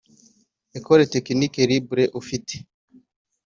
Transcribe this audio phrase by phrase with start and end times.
[0.77, 2.55] Ecole technique libre ufite